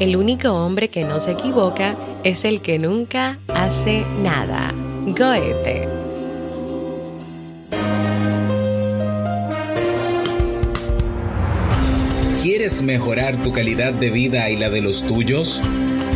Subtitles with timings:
[0.00, 1.94] El único hombre que no se equivoca
[2.24, 4.72] es el que nunca hace nada.
[5.04, 5.86] Goethe.
[12.42, 15.60] ¿Quieres mejorar tu calidad de vida y la de los tuyos?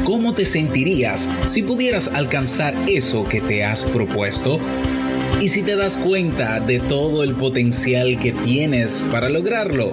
[0.06, 4.60] ¿Cómo te sentirías si pudieras alcanzar eso que te has propuesto?
[5.42, 9.92] ¿Y si te das cuenta de todo el potencial que tienes para lograrlo?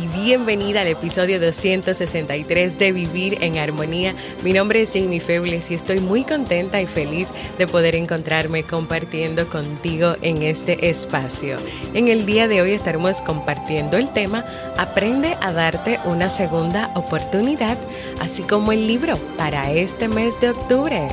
[0.23, 4.13] bienvenida al episodio 263 de Vivir en Armonía.
[4.43, 9.47] Mi nombre es Jamie Febles y estoy muy contenta y feliz de poder encontrarme compartiendo
[9.47, 11.57] contigo en este espacio.
[11.95, 14.45] En el día de hoy estaremos compartiendo el tema
[14.77, 17.77] Aprende a darte una segunda oportunidad,
[18.19, 21.07] así como el libro para este mes de octubre.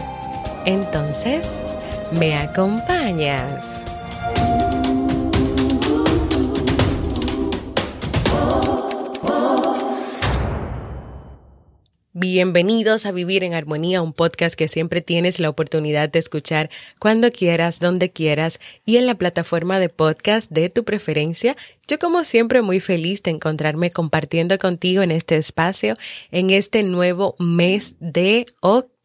[0.66, 1.46] Entonces,
[2.12, 3.77] ¿me acompañas?
[12.20, 16.68] Bienvenidos a Vivir en Armonía, un podcast que siempre tienes la oportunidad de escuchar
[16.98, 21.56] cuando quieras, donde quieras y en la plataforma de podcast de tu preferencia.
[21.86, 25.94] Yo como siempre muy feliz de encontrarme compartiendo contigo en este espacio
[26.32, 28.97] en este nuevo mes de octubre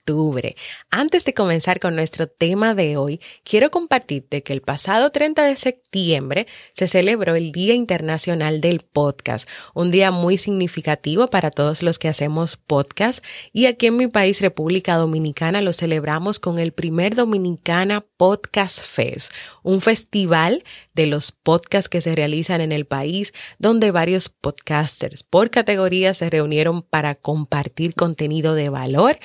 [0.90, 5.56] antes de comenzar con nuestro tema de hoy, quiero compartirte que el pasado 30 de
[5.56, 12.00] septiembre se celebró el Día Internacional del Podcast, un día muy significativo para todos los
[12.00, 17.16] que hacemos podcast y aquí en mi país, República Dominicana, lo celebramos con el primer
[17.16, 19.32] Dominicana Podcast Fest,
[19.64, 25.50] un festival de los podcasts que se realizan en el país, donde varios podcasters por
[25.50, 29.18] categoría se reunieron para compartir contenido de valor,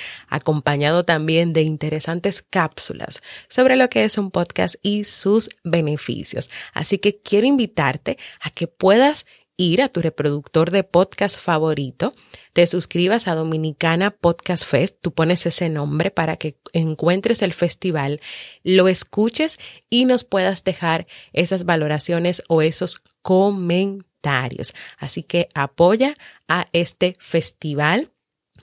[0.68, 6.50] acompañado también de interesantes cápsulas sobre lo que es un podcast y sus beneficios.
[6.74, 9.24] Así que quiero invitarte a que puedas
[9.56, 12.14] ir a tu reproductor de podcast favorito,
[12.52, 18.20] te suscribas a Dominicana Podcast Fest, tú pones ese nombre para que encuentres el festival,
[18.62, 19.58] lo escuches
[19.88, 24.74] y nos puedas dejar esas valoraciones o esos comentarios.
[24.98, 26.14] Así que apoya
[26.46, 28.10] a este festival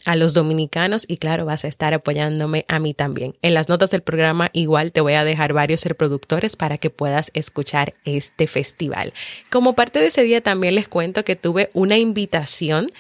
[0.05, 3.35] a los dominicanos y claro, vas a estar apoyándome a mí también.
[3.41, 7.31] En las notas del programa igual te voy a dejar varios reproductores para que puedas
[7.33, 9.13] escuchar este festival.
[9.49, 12.91] Como parte de ese día también les cuento que tuve una invitación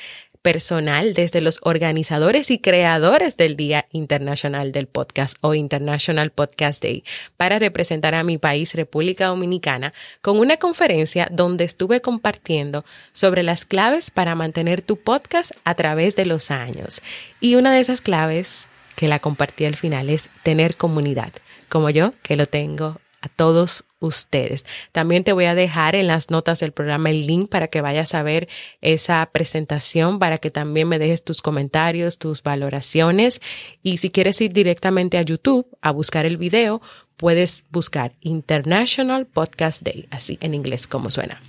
[0.45, 7.03] personal desde los organizadores y creadores del Día Internacional del Podcast o International Podcast Day
[7.35, 9.91] para representar a mi país, República Dominicana,
[10.21, 16.15] con una conferencia donde estuve compartiendo sobre las claves para mantener tu podcast a través
[16.15, 17.01] de los años.
[17.39, 21.33] Y una de esas claves que la compartí al final es tener comunidad,
[21.69, 24.65] como yo que lo tengo a todos ustedes.
[24.91, 28.13] También te voy a dejar en las notas del programa el link para que vayas
[28.13, 28.47] a ver
[28.81, 33.41] esa presentación, para que también me dejes tus comentarios, tus valoraciones.
[33.81, 36.81] Y si quieres ir directamente a YouTube a buscar el video,
[37.17, 41.41] puedes buscar International Podcast Day, así en inglés como suena.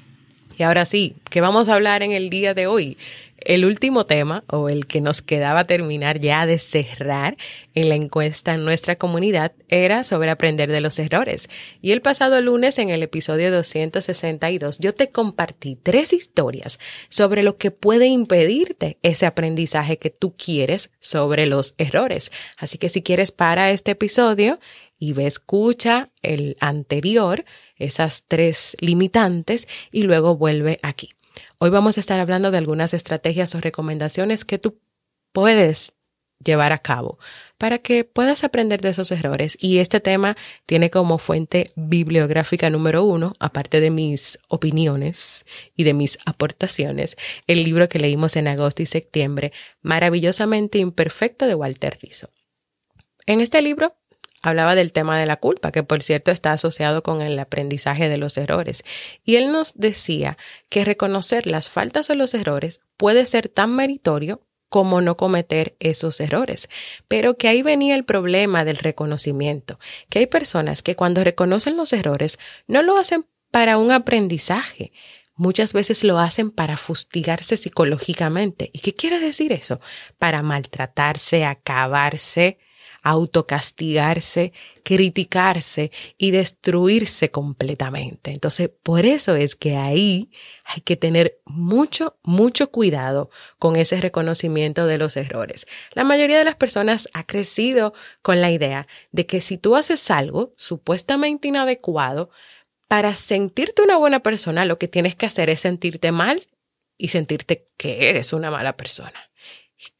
[0.59, 2.97] Y ahora sí, ¿qué vamos a hablar en el día de hoy?
[3.39, 7.37] El último tema, o el que nos quedaba terminar ya de cerrar
[7.75, 11.49] en la encuesta en nuestra comunidad, era sobre aprender de los errores.
[11.83, 17.57] Y el pasado lunes, en el episodio 262, yo te compartí tres historias sobre lo
[17.57, 22.33] que puede impedirte ese aprendizaje que tú quieres sobre los errores.
[22.57, 24.59] Así que si quieres para este episodio
[24.99, 27.45] y ve, escucha el anterior,
[27.77, 31.11] esas tres limitantes, y luego vuelve aquí.
[31.59, 34.79] Hoy vamos a estar hablando de algunas estrategias o recomendaciones que tú
[35.33, 35.93] puedes
[36.45, 37.19] llevar a cabo
[37.59, 39.57] para que puedas aprender de esos errores.
[39.61, 40.37] Y este tema
[40.67, 47.65] tiene como fuente bibliográfica número uno, aparte de mis opiniones y de mis aportaciones, el
[47.65, 52.31] libro que leímos en agosto y septiembre, Maravillosamente Imperfecto de Walter Rizzo.
[53.25, 53.97] En este libro
[54.43, 58.19] hablaba del tema de la culpa, que por cierto está asociado con el aprendizaje de
[58.19, 58.85] los errores.
[59.25, 60.39] Y él nos decía
[60.69, 66.21] que reconocer las faltas o los errores puede ser tan meritorio como no cometer esos
[66.21, 66.69] errores.
[67.09, 69.79] Pero que ahí venía el problema del reconocimiento,
[70.11, 74.93] que hay personas que cuando reconocen los errores no lo hacen para un aprendizaje,
[75.35, 78.71] muchas veces lo hacen para fustigarse psicológicamente.
[78.73, 79.81] ¿Y qué quiere decir eso?
[80.19, 82.59] Para maltratarse, acabarse,
[83.07, 88.33] autocastigarse, criticarse y destruirse completamente.
[88.33, 90.29] Entonces, por eso es que ahí
[90.65, 93.31] hay que tener mucho, mucho cuidado
[93.61, 95.69] con ese reconocimiento de los errores.
[95.93, 100.11] La mayoría de las personas ha crecido con la idea de que si tú haces
[100.11, 102.31] algo supuestamente inadecuado,
[102.89, 106.47] para sentirte una buena persona, lo que tienes que hacer es sentirte mal
[106.99, 109.31] y sentirte que eres una mala persona.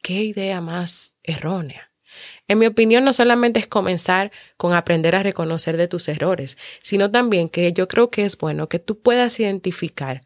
[0.01, 1.91] ¿Qué idea más errónea?
[2.47, 7.11] En mi opinión, no solamente es comenzar con aprender a reconocer de tus errores, sino
[7.11, 10.21] también que yo creo que es bueno que tú puedas identificar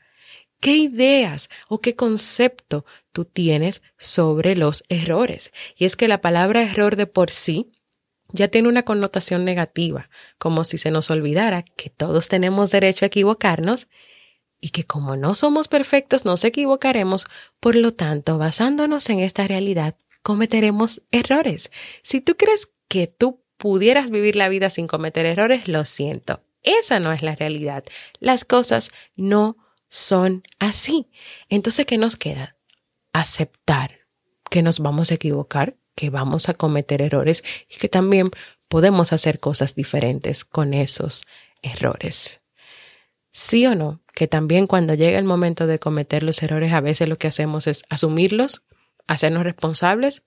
[0.60, 5.52] qué ideas o qué concepto tú tienes sobre los errores.
[5.76, 7.72] Y es que la palabra error de por sí
[8.32, 13.08] ya tiene una connotación negativa, como si se nos olvidara que todos tenemos derecho a
[13.08, 13.90] equivocarnos
[14.62, 17.26] y que como no somos perfectos nos equivocaremos,
[17.60, 21.72] por lo tanto, basándonos en esta realidad, cometeremos errores.
[22.04, 26.44] Si tú crees que tú pudieras vivir la vida sin cometer errores, lo siento.
[26.64, 27.84] Esa no es la realidad.
[28.20, 29.58] Las cosas no
[29.88, 31.10] son así.
[31.50, 32.56] Entonces, ¿qué nos queda?
[33.14, 34.00] Aceptar
[34.50, 38.32] que nos vamos a equivocar, que vamos a cometer errores y que también
[38.68, 41.26] podemos hacer cosas diferentes con esos
[41.62, 42.42] errores.
[43.32, 47.08] Sí o no, que también cuando llega el momento de cometer los errores, a veces
[47.08, 48.64] lo que hacemos es asumirlos,
[49.07, 50.24] hacernos responsables,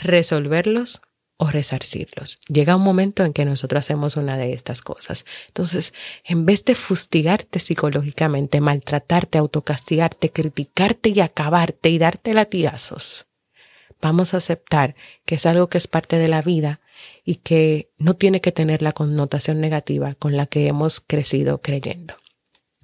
[0.00, 1.02] resolverlos
[1.36, 2.38] o resarcirlos.
[2.48, 5.24] Llega un momento en que nosotros hacemos una de estas cosas.
[5.48, 5.92] Entonces,
[6.24, 13.26] en vez de fustigarte psicológicamente, maltratarte, autocastigarte, criticarte y acabarte y darte latigazos,
[14.00, 14.94] vamos a aceptar
[15.24, 16.80] que es algo que es parte de la vida
[17.24, 22.14] y que no tiene que tener la connotación negativa con la que hemos crecido creyendo.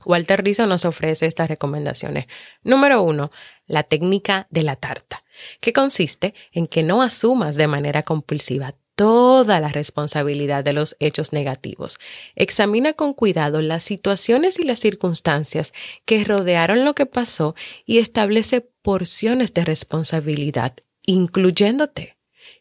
[0.05, 2.27] Walter Rizzo nos ofrece estas recomendaciones.
[2.63, 3.31] Número uno,
[3.71, 5.23] la técnica de la tarta,
[5.61, 11.33] que consiste en que no asumas de manera compulsiva toda la responsabilidad de los hechos
[11.33, 11.99] negativos.
[12.35, 15.73] Examina con cuidado las situaciones y las circunstancias
[16.05, 17.55] que rodearon lo que pasó
[17.87, 20.75] y establece porciones de responsabilidad,
[21.07, 22.19] incluyéndote,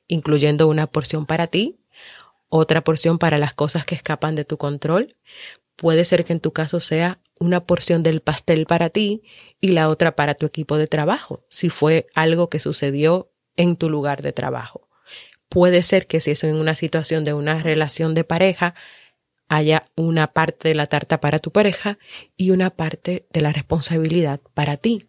[0.08, 1.80] incluyendo una porción para ti,
[2.50, 5.16] otra porción para las cosas que escapan de tu control.
[5.80, 9.24] Puede ser que en tu caso sea una porción del pastel para ti
[9.62, 13.90] y la otra para tu equipo de trabajo, si fue algo que sucedió en tu
[13.90, 14.90] lugar de trabajo.
[15.48, 18.76] Puede ser que si es en una situación de una relación de pareja,
[19.48, 21.98] haya una parte de la tarta para tu pareja
[22.36, 25.08] y una parte de la responsabilidad para ti.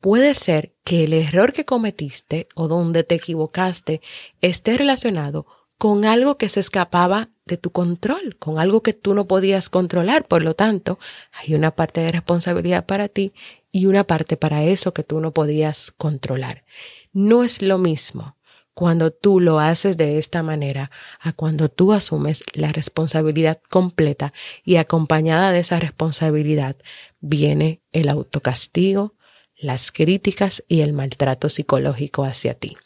[0.00, 4.00] Puede ser que el error que cometiste o donde te equivocaste
[4.40, 5.46] esté relacionado
[5.78, 10.26] con algo que se escapaba de tu control, con algo que tú no podías controlar.
[10.26, 10.98] Por lo tanto,
[11.32, 13.32] hay una parte de responsabilidad para ti
[13.70, 16.64] y una parte para eso que tú no podías controlar.
[17.12, 18.36] No es lo mismo
[18.74, 24.32] cuando tú lo haces de esta manera a cuando tú asumes la responsabilidad completa
[24.64, 26.76] y acompañada de esa responsabilidad
[27.20, 29.14] viene el autocastigo,
[29.56, 32.76] las críticas y el maltrato psicológico hacia ti.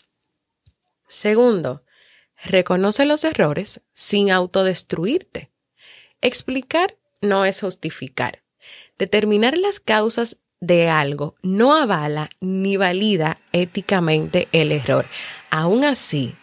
[1.07, 1.83] Segundo,
[2.45, 5.51] Reconoce los errores sin autodestruirte.
[6.21, 8.43] Explicar no es justificar.
[8.99, 15.07] Determinar las causas de algo no avala ni valida éticamente el error.
[15.51, 16.35] Aún así,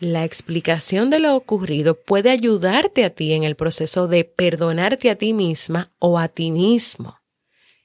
[0.00, 5.16] la explicación de lo ocurrido puede ayudarte a ti en el proceso de perdonarte a
[5.16, 7.20] ti misma o a ti mismo.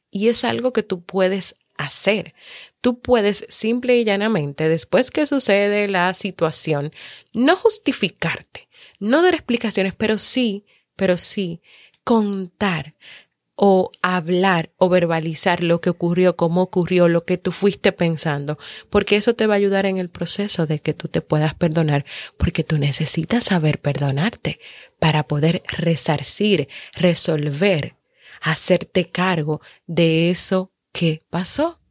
[0.09, 2.33] Y es algo que tú puedes hacer.
[2.81, 6.91] Tú puedes simple y llanamente, después que sucede la situación,
[7.33, 8.67] no justificarte,
[8.99, 10.65] no dar explicaciones, pero sí,
[10.95, 11.61] pero sí
[12.03, 12.95] contar
[13.55, 19.15] o hablar o verbalizar lo que ocurrió, cómo ocurrió, lo que tú fuiste pensando, porque
[19.15, 22.05] eso te va a ayudar en el proceso de que tú te puedas perdonar,
[22.37, 24.59] porque tú necesitas saber perdonarte
[24.99, 27.95] para poder resarcir, resolver,
[28.41, 31.81] hacerte cargo de eso qué pasó.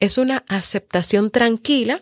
[0.00, 2.00] Es una aceptación tranquila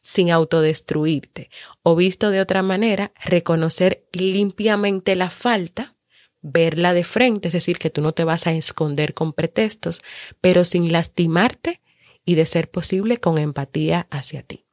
[0.00, 1.50] sin autodestruirte
[1.82, 5.96] o visto de otra manera, reconocer limpiamente la falta,
[6.40, 10.02] verla de frente, es decir, que tú no te vas a esconder con pretextos,
[10.40, 11.82] pero sin lastimarte
[12.24, 14.66] y de ser posible con empatía hacia ti.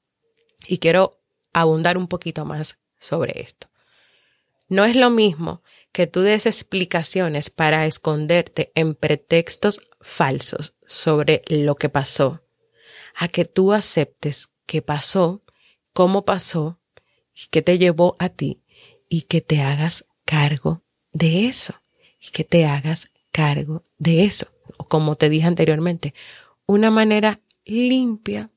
[0.67, 1.19] Y quiero
[1.53, 3.67] abundar un poquito más sobre esto.
[4.69, 11.75] No es lo mismo que tú des explicaciones para esconderte en pretextos falsos sobre lo
[11.75, 12.41] que pasó,
[13.13, 15.43] a que tú aceptes qué pasó,
[15.93, 16.79] cómo pasó,
[17.51, 18.61] qué te llevó a ti,
[19.09, 21.75] y que te hagas cargo de eso,
[22.19, 24.47] y que te hagas cargo de eso.
[24.87, 26.13] Como te dije anteriormente,
[26.65, 28.49] una manera limpia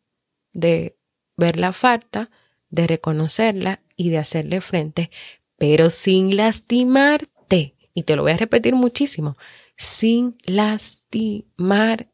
[0.52, 0.96] de
[1.36, 2.30] ver la falta,
[2.70, 5.10] de reconocerla y de hacerle frente,
[5.58, 7.74] pero sin lastimarte.
[7.92, 9.36] Y te lo voy a repetir muchísimo,
[9.80, 12.10] sin lastimarte.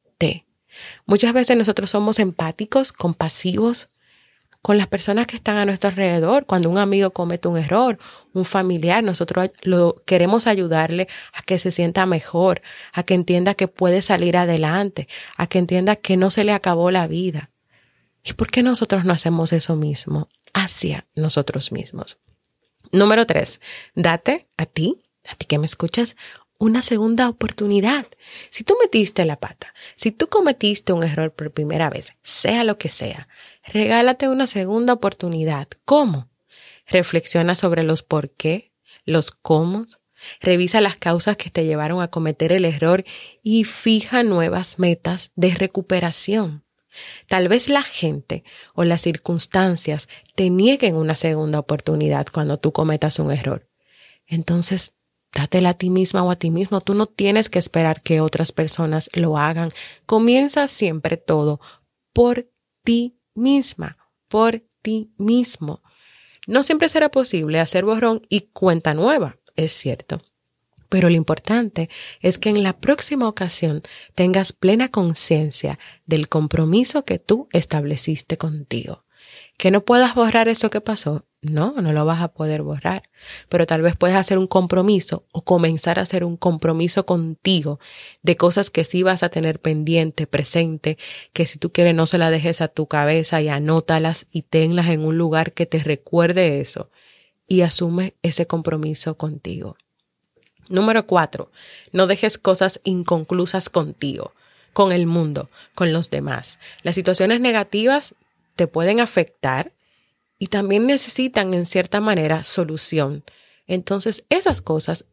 [1.05, 3.89] Muchas veces nosotros somos empáticos, compasivos
[4.63, 6.47] con las personas que están a nuestro alrededor.
[6.47, 7.99] Cuando un amigo comete un error,
[8.33, 13.67] un familiar, nosotros lo queremos ayudarle a que se sienta mejor, a que entienda que
[13.67, 17.51] puede salir adelante, a que entienda que no se le acabó la vida.
[18.23, 22.21] ¿Y por qué nosotros no hacemos eso mismo hacia nosotros mismos?
[22.93, 23.61] Número tres,
[23.97, 26.15] date a ti, a ti que me escuchas,
[26.59, 28.07] una segunda oportunidad.
[28.51, 32.79] Si tú metiste la pata, si tú cometiste un error por primera vez, sea lo
[32.79, 33.29] que sea,
[33.65, 35.69] regálate una segunda oportunidad.
[35.85, 36.29] ¿Cómo?
[36.87, 38.73] Reflexiona sobre los por qué,
[39.05, 39.87] los cómo,
[40.41, 43.05] revisa las causas que te llevaron a cometer el error
[43.43, 46.65] y fija nuevas metas de recuperación.
[47.29, 48.43] Tal vez la gente
[48.75, 53.69] o las circunstancias te nieguen una segunda oportunidad cuando tú cometas un error.
[54.27, 54.95] Entonces,
[55.33, 56.80] dátela a ti misma o a ti mismo.
[56.80, 59.68] Tú no tienes que esperar que otras personas lo hagan.
[60.06, 61.61] Comienza siempre todo
[62.12, 62.50] por
[62.83, 65.83] ti misma, por ti mismo.
[66.47, 70.23] No siempre será posible hacer borrón y cuenta nueva, es cierto.
[70.88, 71.90] Pero lo importante
[72.21, 73.83] es que en la próxima ocasión
[74.14, 79.04] tengas plena conciencia del compromiso que tú estableciste contigo.
[79.59, 83.09] Que no puedas borrar eso que pasó, no, no lo vas a poder borrar,
[83.49, 87.81] pero tal vez puedes hacer un compromiso o comenzar a hacer un compromiso contigo
[88.23, 90.99] de cosas que sí vas a tener pendiente, presente,
[91.33, 94.88] que si tú quieres no se las dejes a tu cabeza y anótalas y tenlas
[94.88, 96.91] en un lugar que te recuerde eso
[97.47, 99.76] y asume ese compromiso contigo.
[100.69, 101.50] Número cuatro,
[101.93, 104.33] no dejes cosas inconclusas contigo,
[104.73, 106.59] con el mundo, con los demás.
[106.83, 108.15] Las situaciones negativas
[108.57, 109.73] te pueden afectar
[110.38, 113.25] y también necesitan en cierta manera solución.
[113.66, 115.07] Entonces, esas cosas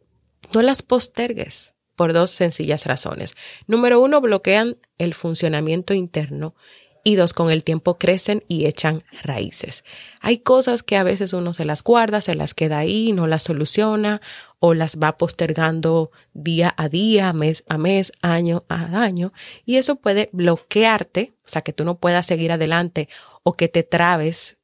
[0.54, 3.36] no las postergues por dos sencillas razones.
[3.68, 6.56] Número uno, bloquean el funcionamiento interno
[7.04, 9.84] y dos, con el tiempo crecen y echan raíces.
[10.22, 13.44] Hay cosas que a veces uno se las guarda, se las queda ahí, no las
[13.44, 14.22] soluciona
[14.60, 19.34] o las va postergando día a día, mes a mes, año a año,
[19.66, 23.10] y eso puede bloquearte, o sea, que tú no puedas seguir adelante
[23.44, 24.58] o que te trabes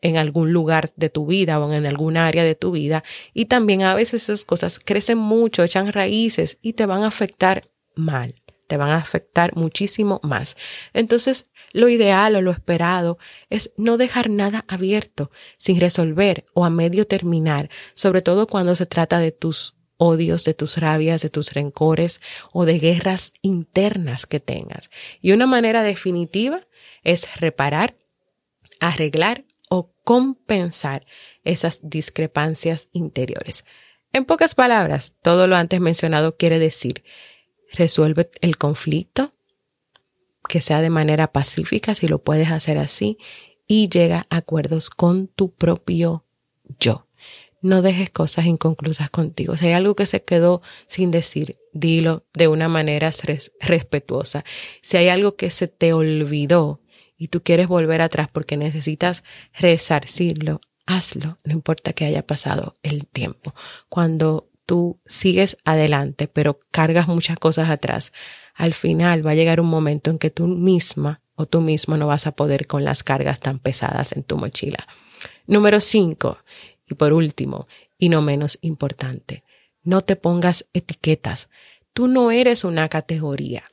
[0.00, 3.04] en algún lugar de tu vida o en algún área de tu vida.
[3.34, 7.62] Y también a veces esas cosas crecen mucho, echan raíces y te van a afectar
[7.94, 8.34] mal,
[8.66, 10.56] te van a afectar muchísimo más.
[10.92, 13.18] Entonces, lo ideal o lo esperado
[13.50, 18.86] es no dejar nada abierto, sin resolver o a medio terminar, sobre todo cuando se
[18.86, 22.20] trata de tus odios, de tus rabias, de tus rencores
[22.52, 24.90] o de guerras internas que tengas.
[25.20, 26.66] Y una manera definitiva
[27.02, 27.96] es reparar,
[28.80, 31.06] arreglar o compensar
[31.44, 33.64] esas discrepancias interiores.
[34.12, 37.04] En pocas palabras, todo lo antes mencionado quiere decir,
[37.72, 39.34] resuelve el conflicto,
[40.48, 43.18] que sea de manera pacífica, si lo puedes hacer así,
[43.66, 46.24] y llega a acuerdos con tu propio
[46.80, 47.06] yo.
[47.60, 49.56] No dejes cosas inconclusas contigo.
[49.56, 53.10] Si hay algo que se quedó sin decir, dilo de una manera
[53.60, 54.44] respetuosa.
[54.80, 56.80] Si hay algo que se te olvidó
[57.18, 63.06] y tú quieres volver atrás porque necesitas resarcirlo, hazlo, no importa que haya pasado el
[63.06, 63.54] tiempo.
[63.88, 68.12] Cuando tú sigues adelante, pero cargas muchas cosas atrás,
[68.54, 72.06] al final va a llegar un momento en que tú misma o tú mismo no
[72.06, 74.86] vas a poder con las cargas tan pesadas en tu mochila.
[75.46, 76.38] Número cinco,
[76.88, 79.44] y por último, y no menos importante,
[79.82, 81.48] no te pongas etiquetas.
[81.92, 83.64] Tú no eres una categoría.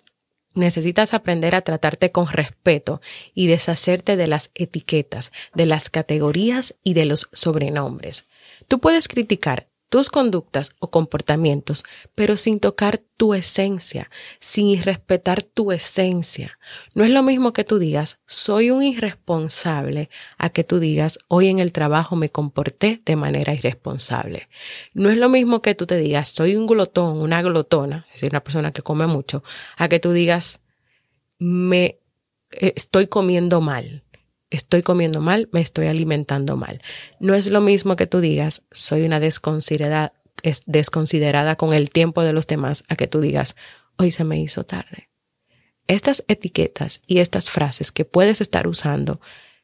[0.55, 3.01] Necesitas aprender a tratarte con respeto
[3.33, 8.25] y deshacerte de las etiquetas, de las categorías y de los sobrenombres.
[8.67, 11.83] Tú puedes criticar tus conductas o comportamientos,
[12.15, 16.57] pero sin tocar tu esencia, sin respetar tu esencia.
[16.93, 21.47] No es lo mismo que tú digas, soy un irresponsable, a que tú digas, hoy
[21.47, 24.49] en el trabajo me comporté de manera irresponsable.
[24.93, 28.31] No es lo mismo que tú te digas, soy un glotón, una glotona, es decir,
[28.31, 29.43] una persona que come mucho,
[29.77, 30.61] a que tú digas,
[31.37, 31.99] me
[32.51, 34.03] eh, estoy comiendo mal
[34.49, 36.81] estoy comiendo mal, me estoy alimentando mal.
[37.19, 40.13] No es lo mismo que tú digas, soy una desconsiderada,
[40.65, 43.55] desconsiderada con el tiempo de los demás, a que tú digas,
[43.97, 45.09] hoy se me hizo tarde.
[45.87, 49.21] Estas etiquetas y estas frases que puedes estar usando,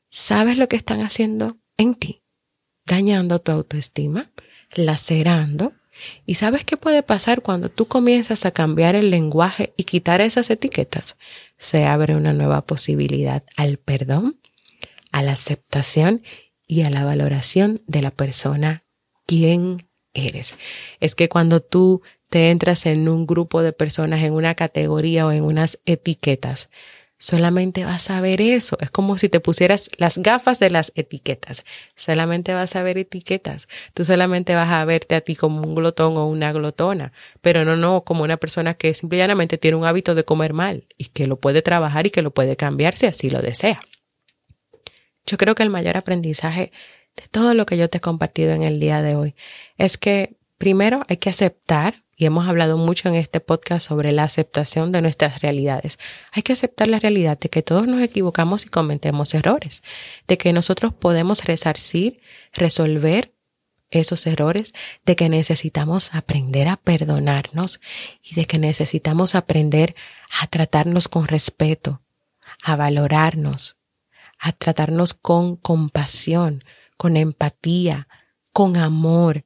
[0.10, 2.24] ¿sabes lo que están haciendo en ti?
[2.86, 4.32] Dañando tu autoestima,
[4.74, 5.74] lacerando.
[6.26, 10.50] ¿Y sabes qué puede pasar cuando tú comienzas a cambiar el lenguaje y quitar esas
[10.50, 11.18] etiquetas?
[11.58, 14.40] Se abre una nueva posibilidad al perdón,
[15.12, 16.22] a la aceptación
[16.68, 18.84] y a la valoración de la persona
[19.28, 20.58] quien eres.
[21.00, 25.32] Es que cuando tú te entras en un grupo de personas, en una categoría o
[25.32, 26.70] en unas etiquetas,
[27.18, 28.78] solamente vas a ver eso.
[28.80, 31.64] Es como si te pusieras las gafas de las etiquetas.
[31.96, 33.68] Solamente vas a ver etiquetas.
[33.94, 37.76] Tú solamente vas a verte a ti como un glotón o una glotona, pero no,
[37.76, 41.40] no como una persona que simplemente tiene un hábito de comer mal y que lo
[41.40, 43.82] puede trabajar y que lo puede cambiar si así lo desea.
[45.26, 46.72] Yo creo que el mayor aprendizaje
[47.16, 49.36] de todo lo que yo te he compartido en el día de hoy
[49.78, 54.24] es que primero hay que aceptar, y hemos hablado mucho en este podcast sobre la
[54.24, 55.98] aceptación de nuestras realidades,
[56.32, 59.82] hay que aceptar la realidad de que todos nos equivocamos y cometemos errores,
[60.28, 62.22] de que nosotros podemos resarcir,
[62.54, 63.34] resolver
[63.90, 64.74] esos errores,
[65.06, 67.82] de que necesitamos aprender a perdonarnos
[68.24, 69.96] y de que necesitamos aprender
[70.40, 72.02] a tratarnos con respeto,
[72.64, 73.78] a valorarnos,
[74.42, 76.64] a tratarnos con compasión,
[76.98, 78.08] con empatía,
[78.52, 79.46] con amor.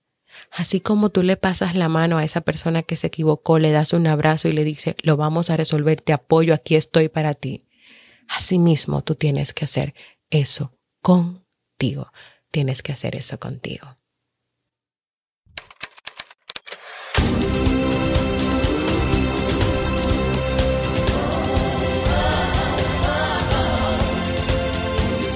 [0.51, 3.91] Así como tú le pasas la mano a esa persona que se equivocó, le das
[3.91, 7.65] un abrazo y le dices, lo vamos a resolver, te apoyo, aquí estoy para ti.
[8.29, 9.93] Asimismo, tú tienes que hacer
[10.29, 12.11] eso contigo.
[12.49, 13.94] Tienes que hacer eso contigo.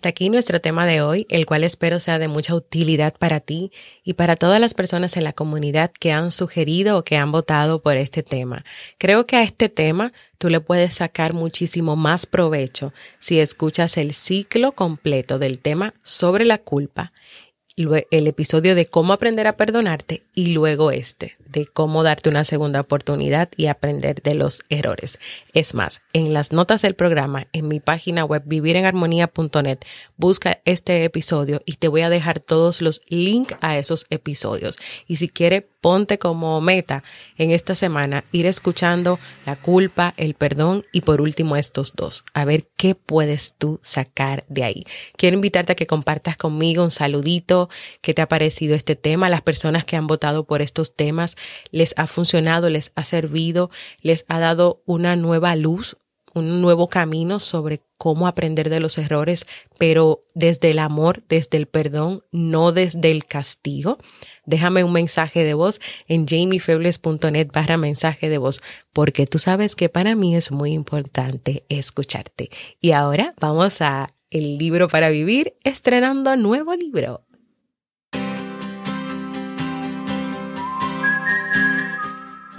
[0.00, 3.70] Hasta aquí nuestro tema de hoy, el cual espero sea de mucha utilidad para ti
[4.02, 7.82] y para todas las personas en la comunidad que han sugerido o que han votado
[7.82, 8.64] por este tema.
[8.96, 14.14] Creo que a este tema tú le puedes sacar muchísimo más provecho si escuchas el
[14.14, 17.12] ciclo completo del tema sobre la culpa
[17.76, 22.80] el episodio de cómo aprender a perdonarte y luego este de cómo darte una segunda
[22.80, 25.18] oportunidad y aprender de los errores.
[25.52, 29.78] Es más, en las notas del programa, en mi página web vivirenarmonía.net,
[30.16, 34.78] busca este episodio y te voy a dejar todos los links a esos episodios.
[35.06, 37.02] Y si quieres, ponte como meta
[37.36, 42.24] en esta semana ir escuchando la culpa, el perdón y por último estos dos.
[42.34, 44.84] A ver qué puedes tú sacar de ahí.
[45.16, 47.70] Quiero invitarte a que compartas conmigo un saludito,
[48.02, 51.36] qué te ha parecido este tema, las personas que han votado por estos temas,
[51.70, 55.96] les ha funcionado, les ha servido, les ha dado una nueva luz,
[56.34, 59.46] un nuevo camino sobre cómo aprender de los errores,
[59.78, 63.98] pero desde el amor, desde el perdón, no desde el castigo.
[64.46, 69.88] Déjame un mensaje de voz en jamiefebles.net barra mensaje de voz, porque tú sabes que
[69.88, 72.50] para mí es muy importante escucharte.
[72.80, 77.24] Y ahora vamos a el libro para vivir, estrenando nuevo libro.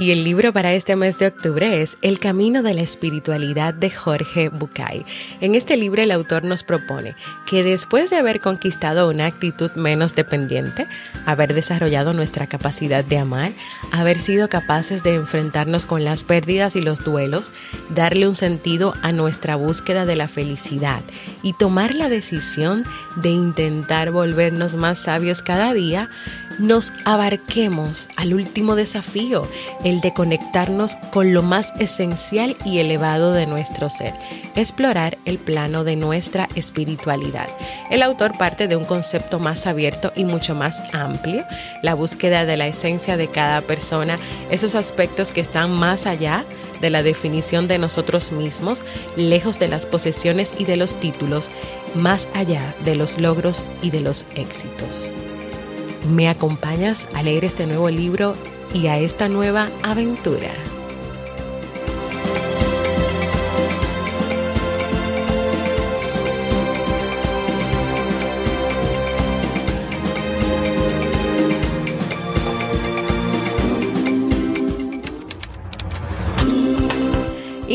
[0.02, 3.92] Y el libro para este mes de octubre es El Camino de la Espiritualidad de
[3.92, 5.06] Jorge Bucay.
[5.42, 10.16] En este libro el autor nos propone que después de haber conquistado una actitud menos
[10.16, 10.88] dependiente,
[11.28, 13.52] haber desarrollado nuestra capacidad de amar,
[13.92, 17.52] haber sido capaces de enfrentarnos con las pérdidas y los duelos,
[17.90, 21.02] darle un sentido a nuestra búsqueda de la felicidad
[21.44, 22.86] y tomar la decisión
[23.18, 26.10] de intentar volvernos más sabios cada día,
[26.62, 29.48] nos abarquemos al último desafío,
[29.84, 34.14] el de conectarnos con lo más esencial y elevado de nuestro ser,
[34.56, 37.48] explorar el plano de nuestra espiritualidad.
[37.90, 41.44] El autor parte de un concepto más abierto y mucho más amplio,
[41.82, 44.20] la búsqueda de la esencia de cada persona,
[44.52, 46.46] esos aspectos que están más allá
[46.80, 48.84] de la definición de nosotros mismos,
[49.16, 51.50] lejos de las posesiones y de los títulos,
[51.96, 55.12] más allá de los logros y de los éxitos.
[56.10, 58.34] ¿Me acompañas a leer este nuevo libro
[58.74, 60.52] y a esta nueva aventura?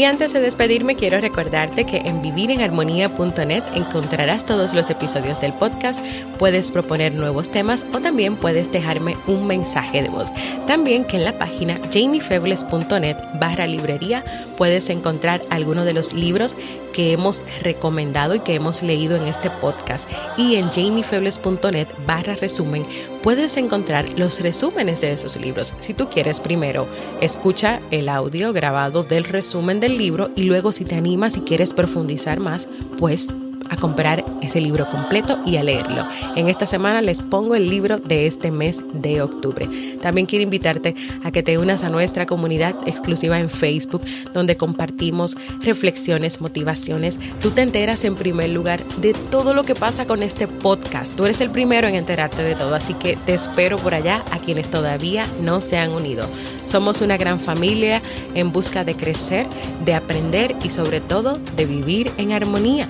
[0.07, 6.01] Antes de despedirme, quiero recordarte que en vivirenharmonía.net encontrarás todos los episodios del podcast,
[6.39, 10.31] puedes proponer nuevos temas o también puedes dejarme un mensaje de voz.
[10.67, 14.25] También que en la página jamiefebles.net barra librería
[14.57, 16.57] puedes encontrar algunos de los libros
[16.97, 20.09] que hemos recomendado y que hemos leído en este podcast.
[20.39, 22.87] Y en jamiefebles.net barra resumen
[23.23, 25.75] puedes encontrar los resúmenes de esos libros.
[25.81, 26.89] Si tú quieres primero,
[27.21, 31.75] escucha el audio grabado del resumen del libro y luego si te animas y quieres
[31.75, 32.67] profundizar más,
[32.99, 33.29] pues
[33.71, 36.07] a comprar ese libro completo y a leerlo.
[36.35, 39.69] En esta semana les pongo el libro de este mes de octubre.
[40.01, 44.03] También quiero invitarte a que te unas a nuestra comunidad exclusiva en Facebook,
[44.33, 47.19] donde compartimos reflexiones, motivaciones.
[47.41, 51.15] Tú te enteras en primer lugar de todo lo que pasa con este podcast.
[51.15, 54.39] Tú eres el primero en enterarte de todo, así que te espero por allá a
[54.39, 56.29] quienes todavía no se han unido.
[56.65, 58.03] Somos una gran familia
[58.35, 59.47] en busca de crecer,
[59.85, 62.89] de aprender y sobre todo de vivir en armonía.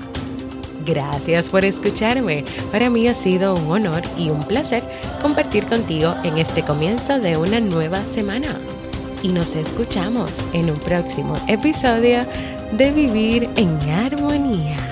[0.87, 2.44] Gracias por escucharme.
[2.70, 4.85] Para mí ha sido un honor y un placer
[5.20, 8.57] compartir contigo en este comienzo de una nueva semana.
[9.22, 12.20] Y nos escuchamos en un próximo episodio
[12.72, 14.86] de Vivir en Armonía.